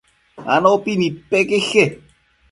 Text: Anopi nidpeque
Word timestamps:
Anopi 0.53 0.93
nidpeque 0.99 1.83